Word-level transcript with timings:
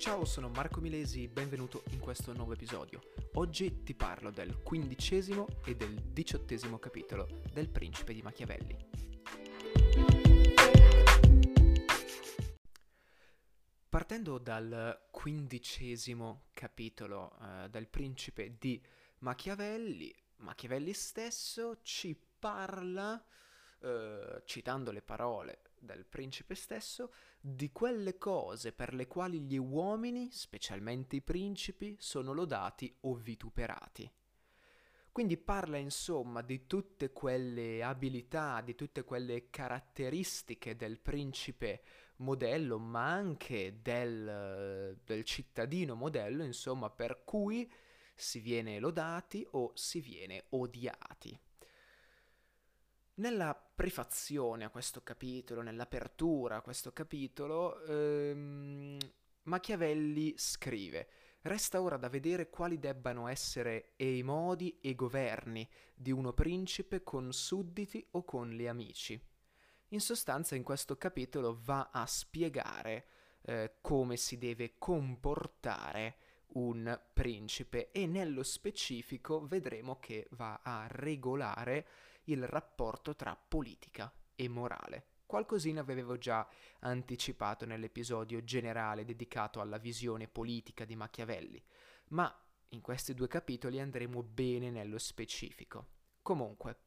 Ciao, 0.00 0.24
sono 0.24 0.48
Marco 0.48 0.80
Milesi, 0.80 1.28
benvenuto 1.28 1.82
in 1.90 1.98
questo 1.98 2.32
nuovo 2.32 2.54
episodio. 2.54 3.02
Oggi 3.34 3.82
ti 3.82 3.94
parlo 3.94 4.30
del 4.30 4.62
quindicesimo 4.62 5.46
e 5.62 5.76
del 5.76 5.94
diciottesimo 5.94 6.78
capitolo 6.78 7.42
del 7.52 7.68
Principe 7.68 8.14
di 8.14 8.22
Machiavelli. 8.22 8.78
Partendo 13.90 14.38
dal 14.38 15.08
quindicesimo 15.10 16.44
capitolo 16.54 17.36
eh, 17.38 17.68
del 17.68 17.86
Principe 17.86 18.56
di 18.58 18.82
Machiavelli, 19.18 20.14
Machiavelli 20.36 20.94
stesso 20.94 21.82
ci 21.82 22.18
parla, 22.38 23.22
eh, 23.82 24.42
citando 24.44 24.90
le 24.90 25.02
parole 25.02 25.62
del 25.78 26.04
principe 26.04 26.54
stesso, 26.54 27.12
di 27.40 27.72
quelle 27.72 28.18
cose 28.18 28.72
per 28.72 28.94
le 28.94 29.06
quali 29.06 29.40
gli 29.40 29.56
uomini, 29.56 30.30
specialmente 30.30 31.16
i 31.16 31.22
principi, 31.22 31.96
sono 31.98 32.32
lodati 32.32 32.94
o 33.00 33.14
vituperati. 33.14 34.10
Quindi 35.12 35.36
parla 35.36 35.76
insomma 35.76 36.40
di 36.40 36.66
tutte 36.66 37.10
quelle 37.12 37.82
abilità, 37.82 38.60
di 38.60 38.74
tutte 38.74 39.02
quelle 39.02 39.50
caratteristiche 39.50 40.76
del 40.76 41.00
principe 41.00 41.82
modello, 42.16 42.78
ma 42.78 43.10
anche 43.10 43.80
del, 43.82 44.96
del 45.04 45.24
cittadino 45.24 45.94
modello, 45.94 46.44
insomma, 46.44 46.90
per 46.90 47.22
cui 47.24 47.70
si 48.14 48.38
viene 48.38 48.78
lodati 48.78 49.46
o 49.52 49.72
si 49.74 50.00
viene 50.00 50.44
odiati. 50.50 51.38
Nella 53.20 53.54
prefazione 53.54 54.64
a 54.64 54.70
questo 54.70 55.02
capitolo, 55.02 55.60
nell'apertura 55.60 56.56
a 56.56 56.62
questo 56.62 56.90
capitolo, 56.94 57.84
ehm, 57.84 58.96
Machiavelli 59.42 60.32
scrive 60.38 61.06
Resta 61.42 61.82
ora 61.82 61.98
da 61.98 62.08
vedere 62.08 62.48
quali 62.48 62.78
debbano 62.78 63.28
essere 63.28 63.92
e 63.96 64.16
i 64.16 64.22
modi 64.22 64.78
e 64.80 64.90
i 64.90 64.94
governi 64.94 65.68
di 65.94 66.10
uno 66.12 66.32
principe 66.32 67.02
con 67.02 67.30
sudditi 67.34 68.06
o 68.12 68.24
con 68.24 68.52
gli 68.52 68.66
amici. 68.66 69.22
In 69.88 70.00
sostanza 70.00 70.54
in 70.54 70.62
questo 70.62 70.96
capitolo 70.96 71.58
va 71.62 71.90
a 71.92 72.06
spiegare 72.06 73.04
eh, 73.42 73.74
come 73.82 74.16
si 74.16 74.38
deve 74.38 74.78
comportare 74.78 76.16
un 76.52 76.98
principe 77.12 77.90
e 77.90 78.06
nello 78.06 78.42
specifico 78.42 79.46
vedremo 79.46 79.98
che 79.98 80.26
va 80.30 80.60
a 80.62 80.86
regolare 80.88 81.86
il 82.24 82.46
rapporto 82.46 83.14
tra 83.14 83.36
politica 83.36 84.12
e 84.34 84.48
morale. 84.48 85.06
Qualcosina 85.26 85.80
avevo 85.80 86.18
già 86.18 86.48
anticipato 86.80 87.64
nell'episodio 87.64 88.42
generale 88.42 89.04
dedicato 89.04 89.60
alla 89.60 89.78
visione 89.78 90.26
politica 90.26 90.84
di 90.84 90.96
Machiavelli, 90.96 91.62
ma 92.08 92.34
in 92.70 92.80
questi 92.80 93.14
due 93.14 93.28
capitoli 93.28 93.80
andremo 93.80 94.22
bene 94.22 94.70
nello 94.70 94.98
specifico. 94.98 95.86
Comunque, 96.22 96.78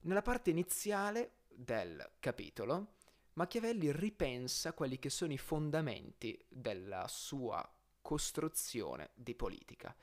nella 0.00 0.22
parte 0.22 0.50
iniziale 0.50 1.40
del 1.48 2.12
capitolo, 2.18 2.96
Machiavelli 3.34 3.92
ripensa 3.92 4.72
quelli 4.72 4.98
che 4.98 5.10
sono 5.10 5.32
i 5.32 5.38
fondamenti 5.38 6.42
della 6.48 7.06
sua 7.08 7.66
costruzione 8.02 9.10
di 9.14 9.34
politica, 9.34 9.94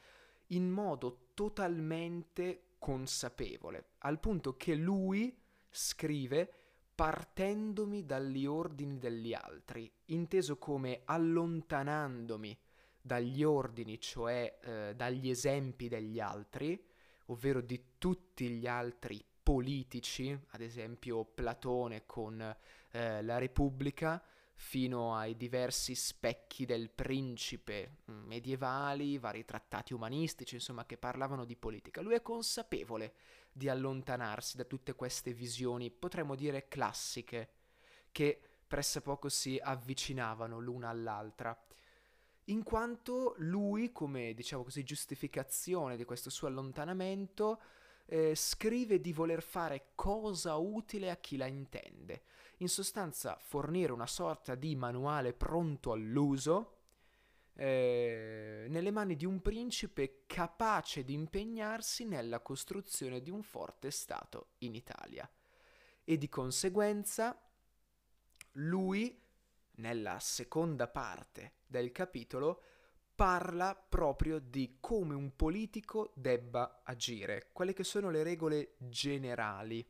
in 0.47 0.69
modo 0.69 1.29
totalmente 1.33 2.66
consapevole, 2.77 3.89
al 3.99 4.19
punto 4.19 4.55
che 4.55 4.75
lui 4.75 5.35
scrive 5.69 6.51
partendomi 6.95 8.05
dagli 8.05 8.45
ordini 8.45 8.97
degli 8.97 9.33
altri, 9.33 9.91
inteso 10.05 10.57
come 10.57 11.01
allontanandomi 11.05 12.57
dagli 12.99 13.43
ordini, 13.43 13.99
cioè 13.99 14.57
eh, 14.61 14.93
dagli 14.95 15.29
esempi 15.29 15.87
degli 15.87 16.19
altri, 16.19 16.83
ovvero 17.27 17.61
di 17.61 17.81
tutti 17.97 18.49
gli 18.49 18.67
altri 18.67 19.23
politici, 19.43 20.37
ad 20.49 20.61
esempio 20.61 21.23
Platone 21.23 22.05
con 22.05 22.41
eh, 22.41 23.21
la 23.21 23.37
Repubblica, 23.37 24.21
fino 24.59 25.15
ai 25.15 25.37
diversi 25.37 25.93
specchi 25.93 26.65
del 26.65 26.89
principe 26.89 27.97
mm, 28.09 28.25
medievali, 28.25 29.19
vari 29.19 29.45
trattati 29.45 29.93
umanistici, 29.93 30.55
insomma, 30.55 30.85
che 30.85 30.97
parlavano 30.97 31.45
di 31.45 31.55
politica. 31.55 32.01
Lui 32.01 32.15
è 32.15 32.23
consapevole 32.23 33.13
di 33.51 33.69
allontanarsi 33.69 34.57
da 34.57 34.63
tutte 34.63 34.95
queste 34.95 35.31
visioni, 35.31 35.91
potremmo 35.91 36.35
dire 36.35 36.67
classiche, 36.67 37.49
che 38.11 38.41
pressappoco 38.67 39.29
si 39.29 39.59
avvicinavano 39.61 40.59
l'una 40.59 40.89
all'altra. 40.89 41.55
In 42.45 42.63
quanto 42.63 43.35
lui, 43.37 43.91
come 43.91 44.33
diciamo 44.33 44.63
così, 44.63 44.83
giustificazione 44.83 45.97
di 45.97 46.03
questo 46.03 46.31
suo 46.31 46.47
allontanamento, 46.47 47.61
eh, 48.05 48.33
scrive 48.33 48.99
di 48.99 49.13
voler 49.13 49.43
fare 49.43 49.89
cosa 49.93 50.55
utile 50.55 51.11
a 51.11 51.17
chi 51.17 51.37
la 51.37 51.45
intende 51.45 52.23
in 52.57 52.69
sostanza 52.69 53.37
fornire 53.39 53.91
una 53.91 54.07
sorta 54.07 54.55
di 54.55 54.75
manuale 54.75 55.33
pronto 55.33 55.91
all'uso 55.91 56.77
eh, 57.53 58.67
nelle 58.69 58.91
mani 58.91 59.15
di 59.15 59.25
un 59.25 59.41
principe 59.41 60.23
capace 60.27 61.03
di 61.03 61.13
impegnarsi 61.13 62.05
nella 62.05 62.39
costruzione 62.39 63.21
di 63.21 63.31
un 63.31 63.41
forte 63.41 63.89
Stato 63.91 64.49
in 64.59 64.75
Italia. 64.75 65.29
E 66.03 66.17
di 66.17 66.29
conseguenza 66.29 67.39
lui, 68.53 69.19
nella 69.77 70.19
seconda 70.19 70.87
parte 70.87 71.57
del 71.65 71.91
capitolo, 71.91 72.61
parla 73.13 73.75
proprio 73.75 74.37
di 74.39 74.77
come 74.79 75.15
un 75.15 75.35
politico 75.35 76.11
debba 76.15 76.81
agire, 76.83 77.49
quelle 77.51 77.73
che 77.73 77.83
sono 77.83 78.11
le 78.11 78.21
regole 78.21 78.75
generali 78.77 79.85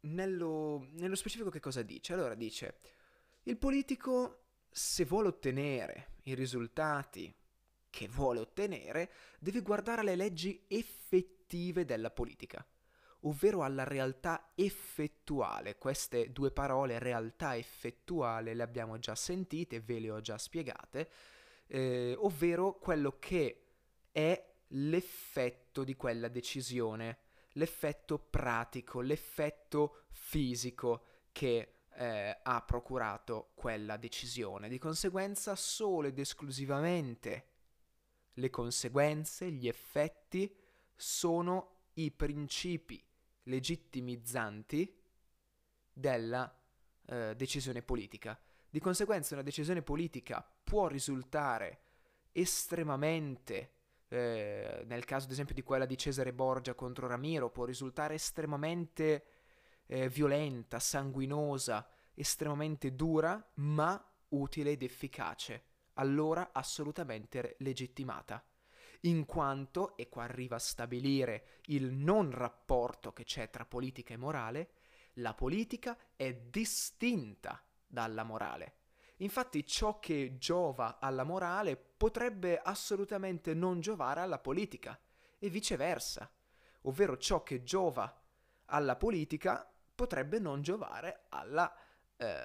nello, 0.00 0.88
nello 0.92 1.14
specifico 1.14 1.50
che 1.50 1.60
cosa 1.60 1.82
dice? 1.82 2.12
Allora 2.12 2.34
dice, 2.34 2.78
il 3.44 3.56
politico 3.56 4.44
se 4.70 5.04
vuole 5.04 5.28
ottenere 5.28 6.12
i 6.24 6.34
risultati 6.34 7.34
che 7.90 8.08
vuole 8.08 8.38
ottenere, 8.38 9.10
deve 9.40 9.62
guardare 9.62 10.02
alle 10.02 10.14
leggi 10.14 10.64
effettive 10.68 11.84
della 11.84 12.10
politica, 12.10 12.64
ovvero 13.22 13.62
alla 13.62 13.84
realtà 13.84 14.52
effettuale. 14.54 15.76
Queste 15.76 16.30
due 16.30 16.52
parole, 16.52 17.00
realtà 17.00 17.56
effettuale, 17.56 18.54
le 18.54 18.62
abbiamo 18.62 18.98
già 18.98 19.16
sentite, 19.16 19.80
ve 19.80 19.98
le 19.98 20.10
ho 20.10 20.20
già 20.20 20.38
spiegate, 20.38 21.10
eh, 21.66 22.14
ovvero 22.16 22.78
quello 22.78 23.16
che 23.18 23.64
è 24.12 24.48
l'effetto 24.68 25.82
di 25.82 25.96
quella 25.96 26.28
decisione 26.28 27.18
l'effetto 27.54 28.18
pratico, 28.18 29.00
l'effetto 29.00 30.04
fisico 30.10 31.04
che 31.32 31.74
eh, 31.94 32.38
ha 32.42 32.62
procurato 32.62 33.50
quella 33.54 33.96
decisione. 33.96 34.68
Di 34.68 34.78
conseguenza 34.78 35.54
solo 35.56 36.08
ed 36.08 36.18
esclusivamente 36.18 37.46
le 38.34 38.50
conseguenze, 38.50 39.50
gli 39.50 39.68
effetti 39.68 40.54
sono 40.94 41.88
i 41.94 42.10
principi 42.10 43.02
legittimizzanti 43.44 44.98
della 45.92 46.62
eh, 47.06 47.34
decisione 47.36 47.82
politica. 47.82 48.38
Di 48.68 48.78
conseguenza 48.78 49.34
una 49.34 49.42
decisione 49.42 49.82
politica 49.82 50.46
può 50.62 50.86
risultare 50.86 51.82
estremamente 52.32 53.79
eh, 54.12 54.82
nel 54.86 55.04
caso 55.04 55.26
ad 55.26 55.30
esempio 55.30 55.54
di 55.54 55.62
quella 55.62 55.86
di 55.86 55.96
Cesare 55.96 56.32
Borgia 56.32 56.74
contro 56.74 57.06
Ramiro, 57.06 57.50
può 57.50 57.64
risultare 57.64 58.14
estremamente 58.14 59.24
eh, 59.86 60.08
violenta, 60.08 60.80
sanguinosa, 60.80 61.88
estremamente 62.14 62.94
dura, 62.94 63.42
ma 63.54 64.04
utile 64.30 64.72
ed 64.72 64.82
efficace, 64.82 65.64
allora 65.94 66.50
assolutamente 66.52 67.54
legittimata. 67.60 68.44
In 69.04 69.24
quanto, 69.24 69.96
e 69.96 70.08
qua 70.08 70.24
arriva 70.24 70.56
a 70.56 70.60
stabilire 70.60 71.60
il 71.66 71.92
non 71.92 72.30
rapporto 72.32 73.12
che 73.12 73.24
c'è 73.24 73.48
tra 73.48 73.64
politica 73.64 74.12
e 74.12 74.18
morale, 74.18 74.70
la 75.14 75.34
politica 75.34 75.96
è 76.16 76.34
distinta 76.34 77.62
dalla 77.86 78.24
morale. 78.24 78.79
Infatti 79.20 79.66
ciò 79.66 79.98
che 79.98 80.36
giova 80.38 80.98
alla 80.98 81.24
morale 81.24 81.76
potrebbe 81.76 82.58
assolutamente 82.58 83.52
non 83.52 83.80
giovare 83.80 84.20
alla 84.20 84.38
politica 84.38 84.98
e 85.38 85.50
viceversa, 85.50 86.30
ovvero 86.82 87.18
ciò 87.18 87.42
che 87.42 87.62
giova 87.62 88.22
alla 88.66 88.96
politica 88.96 89.70
potrebbe 89.94 90.38
non 90.38 90.62
giovare 90.62 91.24
alla, 91.28 91.74
eh, 92.16 92.44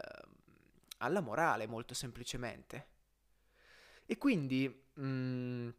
alla 0.98 1.22
morale 1.22 1.66
molto 1.66 1.94
semplicemente. 1.94 2.88
E 4.06 4.18
quindi 4.18 4.68
mh, 4.94 5.02
mm, 5.02 5.70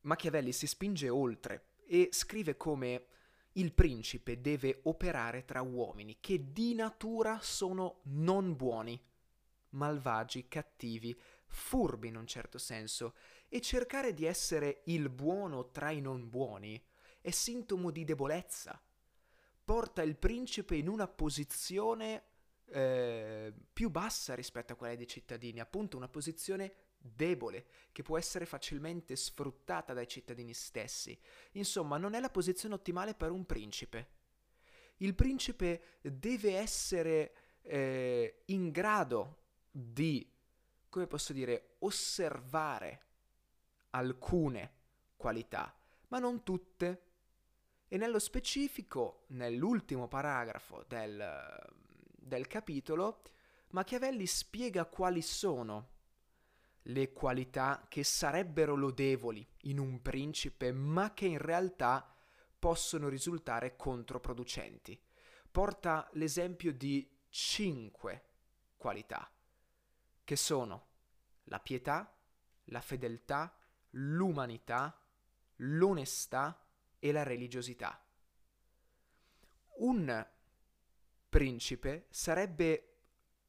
Machiavelli 0.00 0.52
si 0.52 0.66
spinge 0.66 1.08
oltre 1.08 1.74
e 1.86 2.08
scrive 2.10 2.56
come 2.56 3.06
il 3.52 3.72
principe 3.72 4.40
deve 4.40 4.80
operare 4.84 5.44
tra 5.44 5.60
uomini 5.60 6.16
che 6.18 6.52
di 6.52 6.74
natura 6.74 7.38
sono 7.40 8.00
non 8.04 8.56
buoni 8.56 9.00
malvagi, 9.72 10.48
cattivi, 10.48 11.18
furbi 11.46 12.08
in 12.08 12.16
un 12.16 12.26
certo 12.26 12.58
senso, 12.58 13.14
e 13.48 13.60
cercare 13.60 14.14
di 14.14 14.24
essere 14.24 14.82
il 14.86 15.10
buono 15.10 15.70
tra 15.70 15.90
i 15.90 16.00
non 16.00 16.28
buoni 16.30 16.82
è 17.20 17.30
sintomo 17.30 17.90
di 17.90 18.04
debolezza. 18.04 18.82
Porta 19.64 20.02
il 20.02 20.16
principe 20.16 20.74
in 20.74 20.88
una 20.88 21.06
posizione 21.06 22.24
eh, 22.66 23.52
più 23.72 23.90
bassa 23.90 24.34
rispetto 24.34 24.72
a 24.72 24.76
quella 24.76 24.96
dei 24.96 25.06
cittadini, 25.06 25.60
appunto 25.60 25.96
una 25.96 26.08
posizione 26.08 26.74
debole, 26.98 27.66
che 27.92 28.02
può 28.02 28.16
essere 28.16 28.46
facilmente 28.46 29.16
sfruttata 29.16 29.92
dai 29.92 30.08
cittadini 30.08 30.54
stessi. 30.54 31.18
Insomma, 31.52 31.98
non 31.98 32.14
è 32.14 32.20
la 32.20 32.30
posizione 32.30 32.74
ottimale 32.74 33.14
per 33.14 33.30
un 33.30 33.44
principe. 33.44 34.20
Il 34.98 35.14
principe 35.14 35.98
deve 36.00 36.56
essere 36.56 37.34
eh, 37.62 38.42
in 38.46 38.70
grado 38.70 39.41
di, 39.72 40.30
come 40.88 41.06
posso 41.06 41.32
dire, 41.32 41.76
osservare 41.78 43.06
alcune 43.90 44.74
qualità, 45.16 45.74
ma 46.08 46.18
non 46.18 46.42
tutte. 46.44 47.06
E 47.88 47.96
nello 47.96 48.18
specifico, 48.18 49.24
nell'ultimo 49.28 50.08
paragrafo 50.08 50.84
del, 50.86 51.68
del 52.14 52.46
capitolo, 52.46 53.22
Machiavelli 53.70 54.26
spiega 54.26 54.84
quali 54.84 55.22
sono 55.22 55.88
le 56.86 57.12
qualità 57.12 57.86
che 57.88 58.04
sarebbero 58.04 58.74
lodevoli 58.74 59.46
in 59.62 59.78
un 59.78 60.02
principe, 60.02 60.72
ma 60.72 61.14
che 61.14 61.26
in 61.26 61.38
realtà 61.38 62.14
possono 62.58 63.08
risultare 63.08 63.76
controproducenti. 63.76 65.00
Porta 65.50 66.08
l'esempio 66.12 66.72
di 66.72 67.08
cinque 67.28 68.24
qualità, 68.76 69.30
che 70.24 70.36
sono 70.36 70.88
la 71.44 71.60
pietà, 71.60 72.16
la 72.66 72.80
fedeltà, 72.80 73.56
l'umanità, 73.90 74.98
l'onestà 75.56 76.64
e 76.98 77.12
la 77.12 77.22
religiosità. 77.22 78.04
Un 79.78 80.26
principe 81.28 82.06
sarebbe 82.10 82.88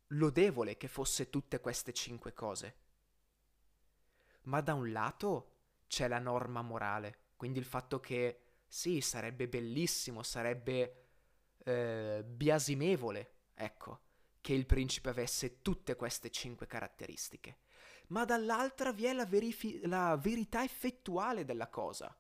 lodevole 0.08 0.78
che 0.78 0.88
fosse 0.88 1.30
tutte 1.30 1.60
queste 1.60 1.94
cinque 1.94 2.34
cose 2.34 2.82
ma 4.44 4.62
da 4.62 4.74
un 4.74 4.92
lato 4.92 5.52
c'è 5.88 6.08
la 6.08 6.20
norma 6.20 6.62
morale, 6.62 7.18
quindi 7.36 7.60
il 7.60 7.66
fatto 7.66 8.00
che 8.00 8.40
sì, 8.68 9.02
sarebbe 9.02 9.48
bellissimo, 9.48 10.24
sarebbe 10.24 11.06
eh, 11.64 12.24
biasimevole, 12.26 13.34
ecco, 13.54 14.00
che 14.44 14.54
il 14.54 14.66
principe 14.66 15.08
avesse 15.08 15.62
tutte 15.62 15.96
queste 15.96 16.30
cinque 16.30 16.68
caratteristiche. 16.68 17.60
Ma 18.08 18.26
dall'altra 18.26 18.92
vi 18.92 19.06
è 19.06 19.14
la, 19.14 19.26
verifi- 19.26 19.80
la 19.88 20.18
verità 20.18 20.66
effettuale 20.66 21.46
della 21.46 21.70
cosa, 21.70 22.14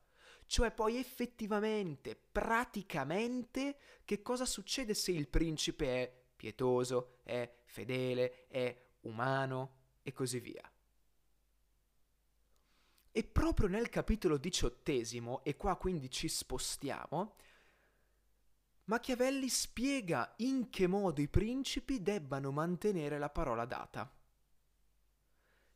cioè 0.45 0.71
poi 0.71 0.95
effettivamente, 0.95 2.15
praticamente, 2.15 3.77
che 4.05 4.21
cosa 4.21 4.45
succede 4.45 4.93
se 4.93 5.11
il 5.11 5.27
principe 5.27 5.85
è 5.87 6.21
pietoso, 6.33 7.19
è 7.23 7.57
fedele, 7.65 8.47
è 8.47 8.73
umano 9.01 9.75
e 10.01 10.13
così 10.13 10.39
via. 10.39 10.71
E 13.11 13.23
proprio 13.25 13.67
nel 13.67 13.89
capitolo 13.89 14.37
diciottesimo, 14.37 15.43
e 15.43 15.57
qua 15.57 15.75
quindi 15.75 16.09
ci 16.09 16.29
spostiamo, 16.29 17.35
Machiavelli 18.85 19.47
spiega 19.47 20.33
in 20.37 20.69
che 20.69 20.87
modo 20.87 21.21
i 21.21 21.29
principi 21.29 22.01
debbano 22.01 22.51
mantenere 22.51 23.17
la 23.17 23.29
parola 23.29 23.65
data. 23.65 24.11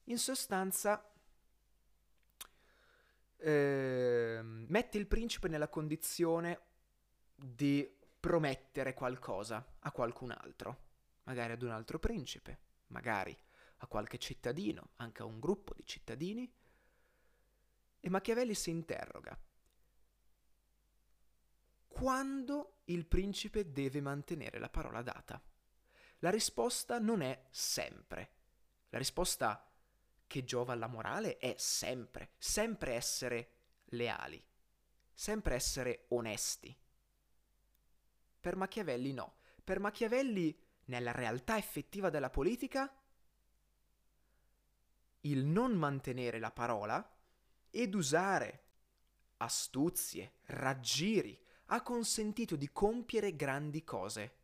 In 0.06 0.18
sostanza, 0.18 1.09
eh, 3.38 4.39
mette 4.44 4.98
il 4.98 5.07
principe 5.07 5.48
nella 5.48 5.69
condizione 5.69 6.62
di 7.33 7.89
promettere 8.19 8.94
qualcosa 8.94 9.75
a 9.80 9.92
qualcun 9.92 10.31
altro, 10.31 10.86
magari 11.24 11.54
ad 11.54 11.62
un 11.62 11.71
altro 11.71 12.00
principe, 12.00 12.59
magari 12.88 13.38
a 13.77 13.88
qualche 13.88 14.18
cittadino, 14.18 14.89
anche 14.95 15.21
a 15.21 15.25
un 15.25 15.39
gruppo 15.39 15.74
di 15.74 15.86
cittadini, 15.86 16.51
e 18.00 18.09
Machiavelli 18.09 18.54
si 18.54 18.69
interroga. 18.69 19.38
Quando 21.98 22.82
il 22.86 23.08
principe 23.08 23.72
deve 23.72 24.02
mantenere 24.02 24.60
la 24.60 24.70
parola 24.70 25.02
data? 25.02 25.42
La 26.20 26.30
risposta 26.30 27.00
non 27.00 27.22
è 27.22 27.48
sempre. 27.50 28.34
La 28.90 29.00
risposta 29.00 29.68
che 30.28 30.44
giova 30.44 30.74
alla 30.74 30.86
morale 30.86 31.38
è 31.38 31.56
sempre, 31.58 32.34
sempre 32.38 32.94
essere 32.94 33.50
leali, 33.86 34.40
sempre 35.12 35.56
essere 35.56 36.06
onesti. 36.10 36.78
Per 38.40 38.56
Machiavelli 38.56 39.12
no. 39.14 39.38
Per 39.64 39.80
Machiavelli, 39.80 40.56
nella 40.86 41.12
realtà 41.12 41.58
effettiva 41.58 42.12
della 42.12 42.30
politica, 42.30 42.96
il 45.22 45.46
non 45.46 45.74
mantenere 45.74 46.38
la 46.38 46.52
parola 46.52 47.18
ed 47.72 47.96
usare 47.96 48.66
astuzie, 49.38 50.34
raggiri, 50.46 51.46
ha 51.68 51.81
consentito 51.81 52.56
di 52.56 52.69
compiere 52.72 53.36
grandi 53.36 53.84
cose, 53.84 54.36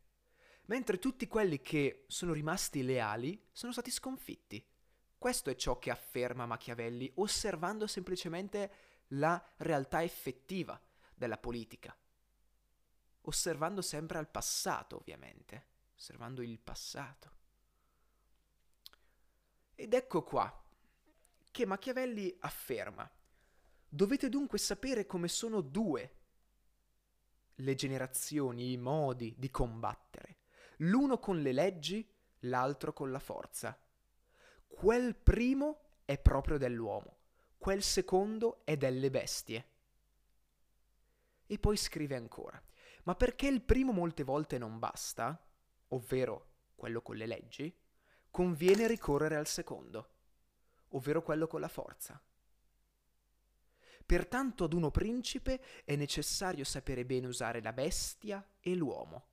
mentre 0.65 0.99
tutti 0.99 1.27
quelli 1.27 1.61
che 1.61 2.05
sono 2.07 2.33
rimasti 2.33 2.83
leali 2.83 3.41
sono 3.51 3.71
stati 3.71 3.91
sconfitti. 3.91 4.65
Questo 5.17 5.49
è 5.49 5.55
ciò 5.55 5.79
che 5.79 5.89
afferma 5.89 6.45
Machiavelli, 6.45 7.09
osservando 7.15 7.87
semplicemente 7.87 8.71
la 9.09 9.41
realtà 9.57 10.03
effettiva 10.03 10.79
della 11.13 11.37
politica, 11.37 11.95
osservando 13.21 13.81
sempre 13.81 14.17
al 14.17 14.29
passato, 14.29 14.97
ovviamente, 14.97 15.65
osservando 15.95 16.41
il 16.41 16.59
passato. 16.59 17.31
Ed 19.75 19.93
ecco 19.93 20.23
qua 20.23 20.61
che 21.51 21.65
Machiavelli 21.65 22.35
afferma 22.39 23.09
Dovete 23.93 24.27
dunque 24.27 24.57
sapere 24.57 25.05
come 25.05 25.27
sono 25.27 25.61
due 25.61 26.21
le 27.55 27.75
generazioni, 27.75 28.71
i 28.71 28.77
modi 28.77 29.35
di 29.37 29.49
combattere, 29.49 30.37
l'uno 30.77 31.19
con 31.19 31.41
le 31.41 31.51
leggi, 31.51 32.07
l'altro 32.39 32.93
con 32.93 33.11
la 33.11 33.19
forza. 33.19 33.77
Quel 34.67 35.15
primo 35.15 35.99
è 36.05 36.17
proprio 36.17 36.57
dell'uomo, 36.57 37.17
quel 37.57 37.83
secondo 37.83 38.61
è 38.65 38.75
delle 38.75 39.09
bestie. 39.09 39.67
E 41.45 41.59
poi 41.59 41.77
scrive 41.77 42.15
ancora, 42.15 42.61
ma 43.03 43.15
perché 43.15 43.47
il 43.47 43.61
primo 43.61 43.91
molte 43.91 44.23
volte 44.23 44.57
non 44.57 44.79
basta, 44.79 45.39
ovvero 45.89 46.51
quello 46.75 47.01
con 47.01 47.15
le 47.15 47.27
leggi, 47.27 47.73
conviene 48.31 48.87
ricorrere 48.87 49.35
al 49.35 49.47
secondo, 49.47 50.09
ovvero 50.89 51.21
quello 51.21 51.47
con 51.47 51.61
la 51.61 51.67
forza. 51.67 52.21
Pertanto 54.05 54.65
ad 54.65 54.73
uno 54.73 54.91
principe 54.91 55.61
è 55.85 55.95
necessario 55.95 56.63
sapere 56.63 57.05
bene 57.05 57.27
usare 57.27 57.61
la 57.61 57.73
bestia 57.73 58.45
e 58.59 58.75
l'uomo. 58.75 59.27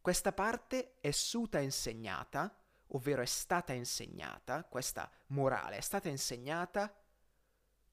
Questa 0.00 0.32
parte 0.32 1.00
è 1.00 1.10
suta 1.10 1.58
insegnata, 1.58 2.56
ovvero 2.88 3.22
è 3.22 3.26
stata 3.26 3.72
insegnata, 3.72 4.64
questa 4.64 5.10
morale 5.28 5.78
è 5.78 5.80
stata 5.80 6.08
insegnata 6.08 6.94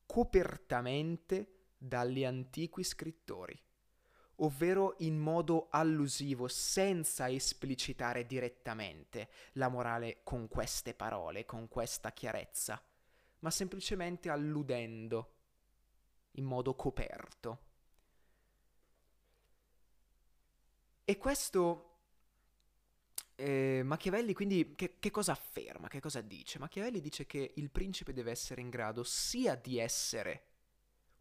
copertamente 0.05 1.71
dagli 1.75 2.23
antichi 2.23 2.83
scrittori, 2.83 3.59
ovvero 4.35 4.95
in 5.00 5.17
modo 5.17 5.67
allusivo, 5.71 6.47
senza 6.47 7.27
esplicitare 7.29 8.25
direttamente 8.25 9.29
la 9.53 9.69
morale 9.69 10.19
con 10.23 10.47
queste 10.47 10.93
parole, 10.93 11.45
con 11.45 11.67
questa 11.67 12.12
chiarezza, 12.12 12.81
ma 13.43 13.51
semplicemente 13.51 14.29
alludendo 14.29 15.35
in 16.31 16.45
modo 16.45 16.75
coperto. 16.75 17.59
E 21.03 21.17
questo 21.17 21.89
eh, 23.35 23.81
Machiavelli 23.83 24.33
quindi 24.33 24.73
che, 24.75 24.97
che, 24.97 25.12
cosa 25.12 25.33
afferma, 25.33 25.89
che 25.89 26.00
cosa 26.00 26.21
dice? 26.21 26.57
Machiavelli 26.57 27.01
dice 27.01 27.25
che 27.25 27.51
il 27.55 27.69
principe 27.69 28.13
deve 28.13 28.31
essere 28.31 28.62
in 28.62 28.69
grado 28.69 29.03
sia 29.03 29.55
di 29.55 29.77
essere 29.77 30.45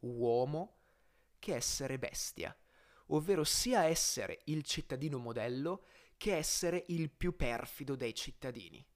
uomo 0.00 0.76
che 1.40 1.56
essere 1.56 1.98
bestia, 1.98 2.56
ovvero 3.06 3.42
sia 3.42 3.84
essere 3.84 4.42
il 4.44 4.62
cittadino 4.62 5.18
modello 5.18 5.86
che 6.16 6.36
essere 6.36 6.84
il 6.88 7.10
più 7.10 7.34
perfido 7.34 7.96
dei 7.96 8.14
cittadini. 8.14 8.86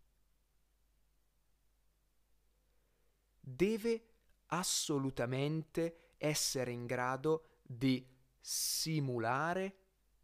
Deve 3.49 4.03
assolutamente 4.47 6.15
essere 6.17 6.73
in 6.73 6.85
grado 6.85 7.61
di 7.63 8.05
simulare 8.41 9.77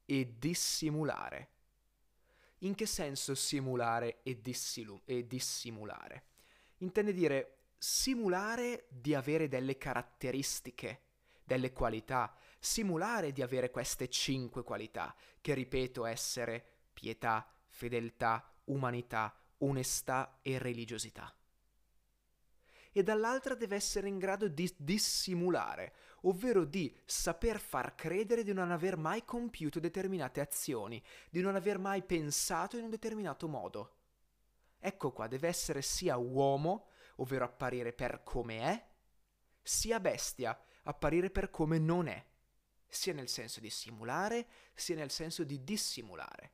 e 0.05 0.35
dissimulare. 0.39 1.51
In 2.59 2.75
che 2.75 2.87
senso 2.87 3.37
simulare 3.37 4.23
e, 4.25 4.41
dissilu- 4.41 5.03
e 5.05 5.25
dissimulare? 5.27 6.25
intende 6.79 7.13
dire 7.13 7.59
simulare 7.79 8.87
di 8.89 9.15
avere 9.15 9.47
delle 9.47 9.79
caratteristiche, 9.79 11.03
delle 11.45 11.73
qualità, 11.73 12.35
simulare 12.59 13.31
di 13.31 13.41
avere 13.41 13.71
queste 13.71 14.09
cinque 14.09 14.65
qualità, 14.65 15.15
che 15.41 15.55
ripeto 15.55 16.05
essere 16.05 16.65
pietà, 16.93 17.49
fedeltà, 17.69 18.53
umanità, 18.65 19.33
onestà 19.59 20.39
e 20.43 20.59
religiosità. 20.59 21.33
E 22.93 23.03
dall'altra 23.03 23.55
deve 23.55 23.77
essere 23.77 24.07
in 24.09 24.19
grado 24.19 24.49
di 24.49 24.71
dissimulare, 24.77 25.95
ovvero 26.23 26.65
di 26.65 26.95
saper 27.05 27.59
far 27.59 27.95
credere 27.95 28.45
di 28.45 28.53
non 28.53 28.71
aver 28.71 28.97
mai 28.97 29.25
compiuto 29.25 29.81
determinate 29.81 30.41
azioni, 30.41 31.03
di 31.31 31.41
non 31.41 31.57
aver 31.57 31.79
mai 31.79 32.03
pensato 32.03 32.77
in 32.77 32.85
un 32.85 32.91
determinato 32.91 33.49
modo. 33.49 33.97
Ecco 34.79 35.13
qua, 35.13 35.27
deve 35.27 35.49
essere 35.49 35.81
sia 35.81 36.17
uomo, 36.17 36.89
ovvero 37.17 37.45
apparire 37.45 37.93
per 37.93 38.23
come 38.23 38.59
è, 38.61 38.87
sia 39.63 40.01
bestia, 40.01 40.59
apparire 40.83 41.31
per 41.31 41.51
come 41.51 41.79
non 41.79 42.09
è, 42.09 42.25
sia 42.89 43.13
nel 43.15 43.29
senso 43.29 43.61
di 43.61 43.71
simulare, 43.71 44.47
sia 44.75 44.97
nel 44.97 45.11
senso 45.11 45.45
di 45.45 45.63
dissimulare. 45.65 46.53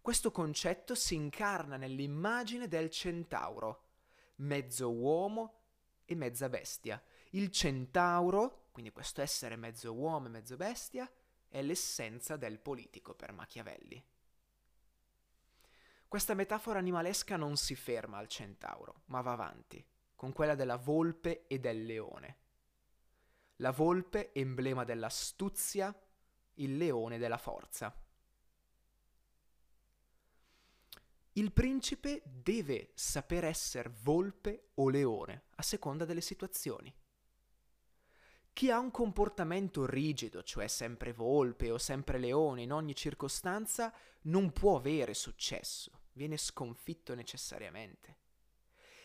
Questo 0.00 0.30
concetto 0.30 0.94
si 0.94 1.14
incarna 1.14 1.76
nell'immagine 1.76 2.68
del 2.68 2.90
centauro, 2.90 3.83
mezzo 4.36 4.90
uomo 4.90 5.62
e 6.04 6.14
mezza 6.14 6.48
bestia. 6.48 7.02
Il 7.30 7.50
centauro, 7.50 8.68
quindi 8.72 8.92
questo 8.92 9.22
essere 9.22 9.56
mezzo 9.56 9.92
uomo 9.92 10.26
e 10.26 10.30
mezzo 10.30 10.56
bestia, 10.56 11.10
è 11.48 11.62
l'essenza 11.62 12.36
del 12.36 12.58
politico 12.58 13.14
per 13.14 13.32
Machiavelli. 13.32 14.04
Questa 16.08 16.34
metafora 16.34 16.78
animalesca 16.78 17.36
non 17.36 17.56
si 17.56 17.74
ferma 17.74 18.18
al 18.18 18.28
centauro, 18.28 19.02
ma 19.06 19.20
va 19.20 19.32
avanti, 19.32 19.84
con 20.14 20.32
quella 20.32 20.54
della 20.54 20.76
volpe 20.76 21.46
e 21.46 21.58
del 21.58 21.84
leone. 21.84 22.38
La 23.56 23.72
volpe 23.72 24.32
emblema 24.32 24.84
dell'astuzia, 24.84 25.96
il 26.54 26.76
leone 26.76 27.18
della 27.18 27.38
forza. 27.38 28.03
Il 31.36 31.50
principe 31.50 32.22
deve 32.24 32.92
saper 32.94 33.42
essere 33.42 33.92
volpe 34.02 34.68
o 34.74 34.88
leone, 34.88 35.46
a 35.56 35.62
seconda 35.62 36.04
delle 36.04 36.20
situazioni. 36.20 36.94
Chi 38.52 38.70
ha 38.70 38.78
un 38.78 38.92
comportamento 38.92 39.84
rigido, 39.84 40.44
cioè 40.44 40.68
sempre 40.68 41.12
volpe 41.12 41.72
o 41.72 41.78
sempre 41.78 42.18
leone 42.18 42.62
in 42.62 42.72
ogni 42.72 42.94
circostanza, 42.94 43.92
non 44.22 44.52
può 44.52 44.76
avere 44.76 45.12
successo, 45.12 46.02
viene 46.12 46.36
sconfitto 46.36 47.16
necessariamente. 47.16 48.18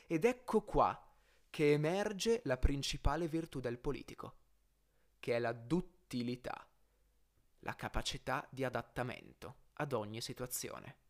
Ed 0.06 0.24
ecco 0.24 0.62
qua 0.62 1.04
che 1.50 1.72
emerge 1.72 2.42
la 2.44 2.58
principale 2.58 3.28
virtù 3.28 3.60
del 3.60 3.80
politico, 3.80 4.36
che 5.20 5.36
è 5.36 5.40
la 5.40 5.54
duttilità, 5.54 6.70
la 7.62 7.74
capacità 7.74 8.48
di 8.52 8.64
adattamento 8.64 9.56
ad 9.74 9.94
ogni 9.94 10.22
situazione 10.22 11.08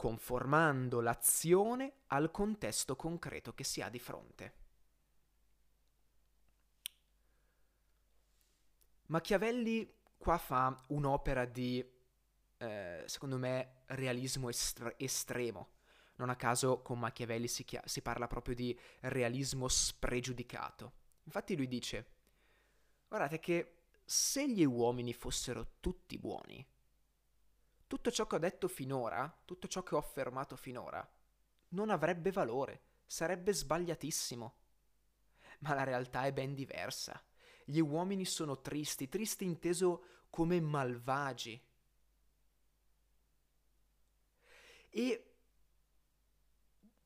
conformando 0.00 1.02
l'azione 1.02 1.92
al 2.06 2.30
contesto 2.30 2.96
concreto 2.96 3.52
che 3.52 3.64
si 3.64 3.82
ha 3.82 3.90
di 3.90 3.98
fronte. 3.98 4.54
Machiavelli 9.08 9.94
qua 10.16 10.38
fa 10.38 10.74
un'opera 10.88 11.44
di, 11.44 11.86
eh, 12.56 13.04
secondo 13.04 13.36
me, 13.36 13.82
realismo 13.88 14.48
estre- 14.48 14.94
estremo. 14.96 15.72
Non 16.14 16.30
a 16.30 16.36
caso 16.36 16.80
con 16.80 16.98
Machiavelli 16.98 17.46
si, 17.46 17.64
chia- 17.64 17.82
si 17.84 18.00
parla 18.00 18.26
proprio 18.26 18.54
di 18.54 18.74
realismo 19.00 19.68
spregiudicato. 19.68 20.92
Infatti 21.24 21.54
lui 21.54 21.68
dice, 21.68 22.06
guardate 23.06 23.38
che 23.38 23.82
se 24.02 24.48
gli 24.48 24.64
uomini 24.64 25.12
fossero 25.12 25.72
tutti 25.78 26.16
buoni, 26.16 26.66
tutto 27.90 28.12
ciò 28.12 28.28
che 28.28 28.36
ho 28.36 28.38
detto 28.38 28.68
finora, 28.68 29.36
tutto 29.44 29.66
ciò 29.66 29.82
che 29.82 29.96
ho 29.96 29.98
affermato 29.98 30.54
finora, 30.54 31.04
non 31.70 31.90
avrebbe 31.90 32.30
valore, 32.30 32.82
sarebbe 33.04 33.52
sbagliatissimo. 33.52 34.54
Ma 35.58 35.74
la 35.74 35.82
realtà 35.82 36.22
è 36.22 36.32
ben 36.32 36.54
diversa. 36.54 37.20
Gli 37.64 37.80
uomini 37.80 38.24
sono 38.24 38.60
tristi, 38.60 39.08
tristi 39.08 39.44
inteso 39.44 40.04
come 40.30 40.60
malvagi. 40.60 41.60
E 44.88 45.34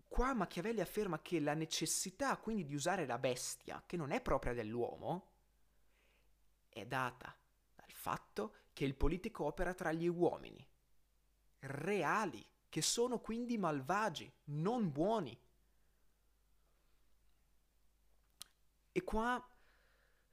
qua 0.06 0.34
Machiavelli 0.34 0.82
afferma 0.82 1.22
che 1.22 1.40
la 1.40 1.54
necessità 1.54 2.36
quindi 2.36 2.66
di 2.66 2.74
usare 2.74 3.06
la 3.06 3.18
bestia, 3.18 3.82
che 3.86 3.96
non 3.96 4.10
è 4.10 4.20
propria 4.20 4.52
dell'uomo, 4.52 5.30
è 6.68 6.84
data 6.84 7.34
dal 7.74 7.90
fatto 7.90 8.56
che 8.74 8.84
il 8.84 8.94
politico 8.94 9.44
opera 9.44 9.72
tra 9.72 9.90
gli 9.90 10.08
uomini 10.08 10.72
reali, 11.66 12.44
che 12.68 12.82
sono 12.82 13.18
quindi 13.18 13.58
malvagi, 13.58 14.30
non 14.46 14.90
buoni. 14.90 15.38
E 18.92 19.02
qua, 19.02 19.44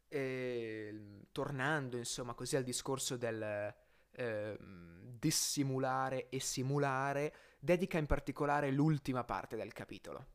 eh, 0.07 1.25
tornando 1.31 1.97
insomma 1.97 2.33
così 2.33 2.55
al 2.55 2.63
discorso 2.63 3.17
del 3.17 3.73
eh, 4.11 4.57
dissimulare 4.59 6.29
e 6.29 6.39
simulare, 6.39 7.33
dedica 7.59 7.97
in 7.97 8.05
particolare 8.05 8.71
l'ultima 8.71 9.23
parte 9.23 9.55
del 9.55 9.73
capitolo. 9.73 10.25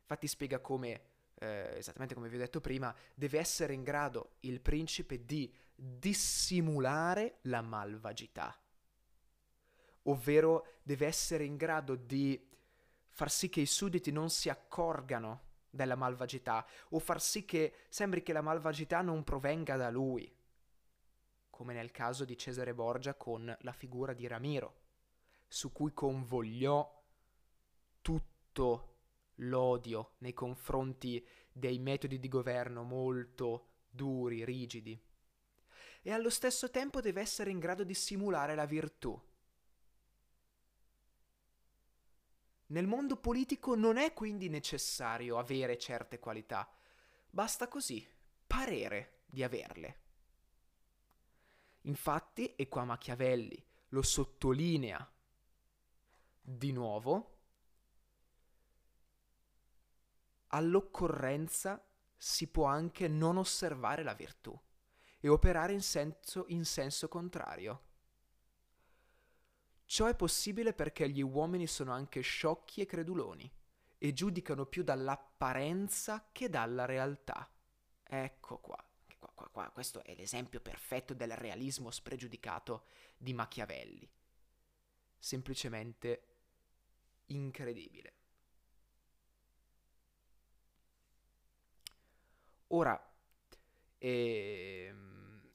Infatti 0.00 0.26
spiega 0.26 0.60
come, 0.60 1.00
eh, 1.34 1.74
esattamente 1.76 2.14
come 2.14 2.28
vi 2.28 2.36
ho 2.36 2.40
detto 2.40 2.60
prima, 2.60 2.94
deve 3.14 3.38
essere 3.38 3.74
in 3.74 3.82
grado 3.82 4.36
il 4.40 4.60
principe 4.60 5.24
di 5.24 5.52
dissimulare 5.74 7.38
la 7.42 7.60
malvagità 7.60 8.56
ovvero 10.08 10.66
deve 10.82 11.06
essere 11.06 11.44
in 11.44 11.56
grado 11.56 11.94
di 11.94 12.46
far 13.08 13.30
sì 13.30 13.48
che 13.48 13.60
i 13.60 13.66
sudditi 13.66 14.12
non 14.12 14.30
si 14.30 14.48
accorgano 14.48 15.46
della 15.70 15.96
malvagità 15.96 16.66
o 16.90 16.98
far 16.98 17.20
sì 17.20 17.44
che 17.44 17.74
sembri 17.88 18.22
che 18.22 18.32
la 18.32 18.40
malvagità 18.40 19.00
non 19.00 19.24
provenga 19.24 19.76
da 19.76 19.90
lui, 19.90 20.30
come 21.50 21.74
nel 21.74 21.90
caso 21.90 22.24
di 22.24 22.36
Cesare 22.36 22.74
Borgia 22.74 23.14
con 23.14 23.54
la 23.60 23.72
figura 23.72 24.12
di 24.12 24.26
Ramiro, 24.26 24.80
su 25.46 25.72
cui 25.72 25.92
convogliò 25.92 26.96
tutto 28.00 28.96
l'odio 29.36 30.14
nei 30.18 30.32
confronti 30.32 31.26
dei 31.52 31.78
metodi 31.78 32.18
di 32.18 32.28
governo 32.28 32.82
molto 32.82 33.66
duri, 33.90 34.44
rigidi. 34.44 35.00
E 36.02 36.12
allo 36.12 36.30
stesso 36.30 36.70
tempo 36.70 37.00
deve 37.00 37.20
essere 37.20 37.50
in 37.50 37.58
grado 37.58 37.84
di 37.84 37.94
simulare 37.94 38.54
la 38.54 38.64
virtù, 38.64 39.20
Nel 42.70 42.86
mondo 42.86 43.16
politico 43.16 43.74
non 43.74 43.96
è 43.96 44.12
quindi 44.12 44.48
necessario 44.48 45.38
avere 45.38 45.78
certe 45.78 46.18
qualità, 46.18 46.70
basta 47.30 47.68
così 47.68 48.06
parere 48.46 49.20
di 49.26 49.42
averle. 49.42 50.00
Infatti, 51.82 52.54
e 52.56 52.68
qua 52.68 52.84
Machiavelli 52.84 53.62
lo 53.88 54.02
sottolinea 54.02 55.10
di 56.40 56.72
nuovo, 56.72 57.36
all'occorrenza 60.48 61.82
si 62.16 62.48
può 62.48 62.64
anche 62.64 63.08
non 63.08 63.38
osservare 63.38 64.02
la 64.02 64.14
virtù 64.14 64.58
e 65.20 65.28
operare 65.28 65.72
in 65.72 65.82
senso, 65.82 66.44
in 66.48 66.64
senso 66.64 67.08
contrario. 67.08 67.86
Ciò 69.88 70.04
è 70.04 70.14
possibile 70.14 70.74
perché 70.74 71.08
gli 71.08 71.22
uomini 71.22 71.66
sono 71.66 71.92
anche 71.92 72.20
sciocchi 72.20 72.82
e 72.82 72.84
creduloni 72.84 73.50
e 73.96 74.12
giudicano 74.12 74.66
più 74.66 74.82
dall'apparenza 74.82 76.28
che 76.30 76.50
dalla 76.50 76.84
realtà. 76.84 77.50
Ecco 78.02 78.58
qua. 78.58 78.76
Qua, 79.18 79.32
qua, 79.34 79.48
qua. 79.48 79.70
Questo 79.70 80.04
è 80.04 80.14
l'esempio 80.14 80.60
perfetto 80.60 81.14
del 81.14 81.34
realismo 81.34 81.90
spregiudicato 81.90 82.84
di 83.16 83.32
Machiavelli. 83.32 84.06
Semplicemente 85.18 86.22
incredibile. 87.28 88.12
Ora, 92.66 93.10
ehm, 93.96 95.50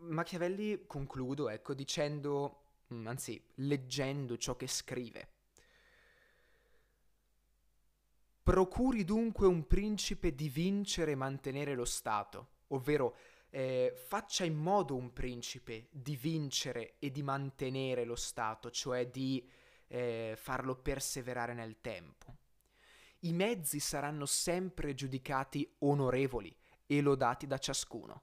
Machiavelli 0.00 0.84
concludo, 0.86 1.48
ecco, 1.48 1.72
dicendo 1.72 2.59
anzi 3.04 3.42
leggendo 3.56 4.36
ciò 4.36 4.56
che 4.56 4.66
scrive. 4.66 5.32
Procuri 8.42 9.04
dunque 9.04 9.46
un 9.46 9.66
principe 9.66 10.34
di 10.34 10.48
vincere 10.48 11.12
e 11.12 11.16
mantenere 11.16 11.74
lo 11.74 11.84
Stato, 11.84 12.48
ovvero 12.68 13.16
eh, 13.50 13.92
faccia 13.94 14.44
in 14.44 14.56
modo 14.56 14.96
un 14.96 15.12
principe 15.12 15.88
di 15.90 16.16
vincere 16.16 16.96
e 16.98 17.10
di 17.10 17.22
mantenere 17.22 18.04
lo 18.04 18.16
Stato, 18.16 18.70
cioè 18.70 19.08
di 19.08 19.48
eh, 19.88 20.34
farlo 20.36 20.76
perseverare 20.76 21.54
nel 21.54 21.80
tempo. 21.80 22.38
I 23.20 23.32
mezzi 23.32 23.80
saranno 23.80 24.24
sempre 24.24 24.94
giudicati 24.94 25.76
onorevoli 25.80 26.56
e 26.86 27.00
lodati 27.02 27.46
da 27.46 27.58
ciascuno, 27.58 28.22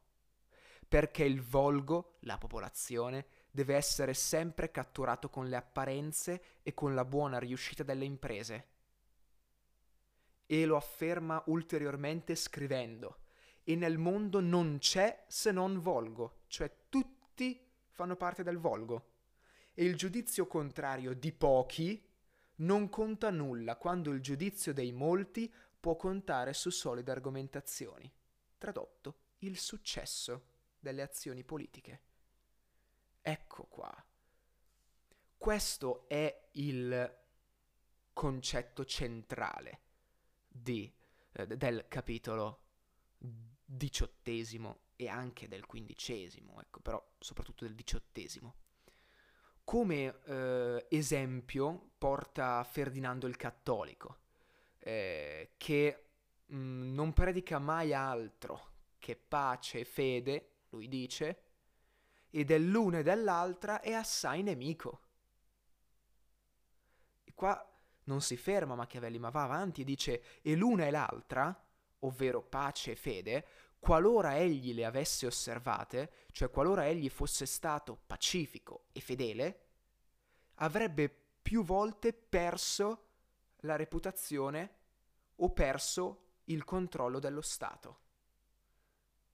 perché 0.87 1.23
il 1.23 1.41
volgo, 1.41 2.17
la 2.21 2.37
popolazione, 2.37 3.27
deve 3.57 3.73
essere 3.73 4.13
sempre 4.13 4.69
catturato 4.69 5.31
con 5.31 5.47
le 5.49 5.55
apparenze 5.55 6.59
e 6.61 6.75
con 6.75 6.93
la 6.93 7.03
buona 7.03 7.39
riuscita 7.39 7.81
delle 7.81 8.05
imprese. 8.05 8.67
E 10.45 10.63
lo 10.67 10.75
afferma 10.75 11.41
ulteriormente 11.47 12.35
scrivendo, 12.35 13.21
e 13.63 13.75
nel 13.75 13.97
mondo 13.97 14.41
non 14.41 14.77
c'è 14.77 15.23
se 15.27 15.51
non 15.51 15.79
volgo, 15.79 16.41
cioè 16.45 16.71
tutti 16.87 17.59
fanno 17.89 18.15
parte 18.15 18.43
del 18.43 18.59
volgo. 18.59 19.13
E 19.73 19.85
il 19.85 19.95
giudizio 19.95 20.45
contrario 20.45 21.15
di 21.15 21.31
pochi 21.31 22.07
non 22.57 22.89
conta 22.89 23.31
nulla 23.31 23.75
quando 23.75 24.11
il 24.11 24.21
giudizio 24.21 24.71
dei 24.71 24.91
molti 24.91 25.51
può 25.79 25.95
contare 25.95 26.53
su 26.53 26.69
solide 26.69 27.09
argomentazioni. 27.09 28.11
Tradotto, 28.59 29.15
il 29.39 29.57
successo 29.57 30.45
delle 30.79 31.01
azioni 31.01 31.43
politiche. 31.43 32.01
Ecco 33.29 33.65
qua. 33.65 33.93
Questo 35.37 36.07
è 36.07 36.47
il 36.53 37.17
concetto 38.13 38.85
centrale 38.85 39.81
di, 40.47 40.89
eh, 41.33 41.45
del 41.45 41.89
capitolo 41.89 42.61
diciottesimo 43.17 44.79
e 44.95 45.09
anche 45.09 45.49
del 45.49 45.65
quindicesimo, 45.65 46.61
ecco, 46.61 46.79
però 46.79 47.05
soprattutto 47.19 47.65
del 47.65 47.75
diciottesimo. 47.75 48.55
Come 49.65 50.21
eh, 50.23 50.85
esempio 50.87 51.89
porta 51.97 52.63
Ferdinando 52.63 53.27
il 53.27 53.35
Cattolico, 53.35 54.19
eh, 54.79 55.51
che 55.57 56.11
mh, 56.45 56.55
mm, 56.55 56.93
non 56.93 57.11
predica 57.11 57.59
mai 57.59 57.93
altro 57.93 58.75
che 58.97 59.17
pace 59.17 59.79
e 59.79 59.85
fede, 59.85 60.59
lui 60.69 60.87
dice, 60.87 61.46
e 62.29 62.43
dell'una 62.43 62.99
e 62.99 63.03
dell'altra 63.03 63.81
è 63.81 63.93
assai 63.93 64.43
nemico. 64.43 65.01
E 67.23 67.33
qua 67.33 67.63
non 68.05 68.21
si 68.21 68.37
ferma 68.37 68.75
Machiavelli, 68.75 69.19
ma 69.19 69.29
va 69.29 69.43
avanti 69.43 69.81
e 69.81 69.85
dice, 69.85 70.23
e 70.41 70.55
l'una 70.55 70.85
e 70.85 70.91
l'altra, 70.91 71.65
ovvero 71.99 72.41
pace 72.41 72.91
e 72.91 72.95
fede, 72.95 73.45
qualora 73.79 74.37
egli 74.37 74.73
le 74.73 74.85
avesse 74.85 75.25
osservate, 75.25 76.11
cioè 76.31 76.49
qualora 76.49 76.87
egli 76.87 77.09
fosse 77.09 77.45
stato 77.45 77.99
pacifico 78.05 78.85
e 78.91 79.01
fedele, 79.01 79.61
avrebbe 80.55 81.09
più 81.41 81.63
volte 81.63 82.13
perso 82.13 83.05
la 83.61 83.75
reputazione 83.75 84.75
o 85.35 85.51
perso 85.51 86.25
il 86.45 86.63
controllo 86.63 87.19
dello 87.19 87.41
Stato. 87.41 88.05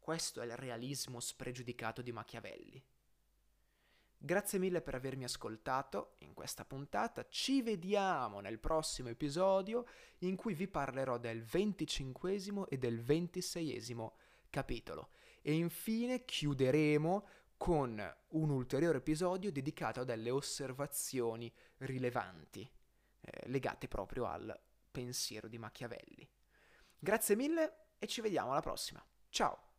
Questo 0.03 0.41
è 0.41 0.45
il 0.45 0.57
realismo 0.57 1.21
spregiudicato 1.21 2.01
di 2.01 2.11
Machiavelli. 2.11 2.83
Grazie 4.17 4.59
mille 4.59 4.81
per 4.81 4.95
avermi 4.95 5.23
ascoltato 5.23 6.15
in 6.17 6.33
questa 6.33 6.65
puntata, 6.65 7.25
ci 7.29 7.61
vediamo 7.61 8.41
nel 8.41 8.59
prossimo 8.59 9.07
episodio 9.07 9.85
in 10.19 10.35
cui 10.35 10.55
vi 10.55 10.67
parlerò 10.67 11.17
del 11.17 11.41
venticinquesimo 11.41 12.67
e 12.67 12.77
del 12.77 13.01
ventiseiesimo 13.01 14.17
capitolo 14.49 15.11
e 15.41 15.53
infine 15.53 16.25
chiuderemo 16.25 17.27
con 17.55 18.15
un 18.27 18.49
ulteriore 18.49 18.97
episodio 18.97 19.53
dedicato 19.53 20.01
a 20.01 20.03
delle 20.03 20.31
osservazioni 20.31 21.49
rilevanti 21.77 22.69
eh, 23.21 23.47
legate 23.47 23.87
proprio 23.87 24.25
al 24.25 24.53
pensiero 24.91 25.47
di 25.47 25.57
Machiavelli. 25.57 26.29
Grazie 26.99 27.37
mille 27.37 27.85
e 27.99 28.07
ci 28.07 28.19
vediamo 28.19 28.51
alla 28.51 28.59
prossima. 28.59 29.01
Ciao! 29.29 29.71